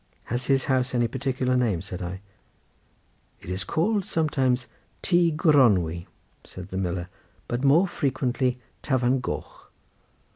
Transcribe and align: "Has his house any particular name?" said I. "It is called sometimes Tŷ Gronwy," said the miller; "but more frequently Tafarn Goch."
"Has 0.23 0.45
his 0.45 0.63
house 0.65 0.95
any 0.95 1.07
particular 1.07 1.55
name?" 1.55 1.79
said 1.83 2.01
I. 2.01 2.21
"It 3.39 3.51
is 3.51 3.63
called 3.63 4.03
sometimes 4.03 4.65
Tŷ 5.03 5.35
Gronwy," 5.35 6.07
said 6.43 6.69
the 6.69 6.77
miller; 6.77 7.07
"but 7.47 7.63
more 7.63 7.85
frequently 7.87 8.57
Tafarn 8.81 9.21
Goch." 9.21 9.69